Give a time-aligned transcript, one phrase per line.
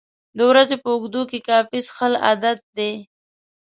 [0.37, 2.91] د ورځې په اوږدو کې کافي څښل عادت دی.